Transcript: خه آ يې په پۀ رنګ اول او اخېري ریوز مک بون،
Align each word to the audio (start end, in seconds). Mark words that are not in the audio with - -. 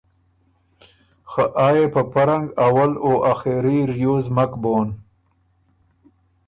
خه 1.31 1.43
آ 1.65 1.67
يې 1.75 1.85
په 1.93 2.01
پۀ 2.11 2.21
رنګ 2.27 2.45
اول 2.65 2.91
او 3.03 3.11
اخېري 3.31 3.79
ریوز 3.91 4.25
مک 4.35 4.51
بون، 4.61 4.87